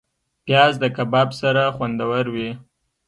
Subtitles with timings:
[0.45, 2.49] پیاز د کباب سره خوندور وي